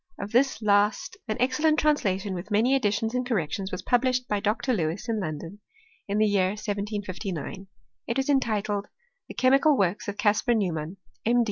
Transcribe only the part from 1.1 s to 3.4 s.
an excellent translation, with many additions and